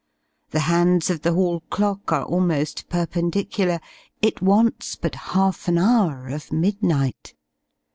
The 0.49 0.61
hands 0.61 1.11
of 1.11 1.21
the 1.21 1.33
hall 1.35 1.59
clock 1.69 2.11
are 2.11 2.23
almost 2.23 2.89
perpendicular 2.89 3.79
it 4.19 4.41
wants 4.41 4.95
but 4.95 5.13
half 5.13 5.67
an 5.67 5.77
hour 5.77 6.27
of 6.29 6.51
midnight! 6.51 7.35